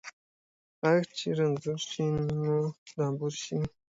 [0.81, 2.05] غاښ چې رنځور شي،
[2.43, 2.61] نور
[2.95, 3.57] د انبور شي